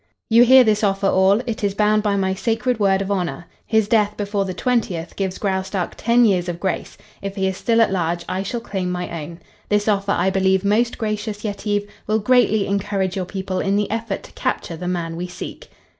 [0.31, 1.41] You hear this offer, all?
[1.45, 3.45] It is bound by my sacred word of honor.
[3.67, 6.97] His death before the twentieth gives Graustark ten years of grace.
[7.21, 9.41] If he is still at large, I shall claim my own.
[9.69, 14.23] This offer, I believe, most gracious Yetive, will greatly encourage your people in the effort
[14.23, 15.69] to capture the man we seek."